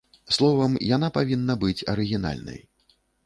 Словам, 0.37 0.71
яна 0.95 1.09
павінна 1.17 1.57
быць 1.65 1.85
арыгінальнай. 1.95 2.59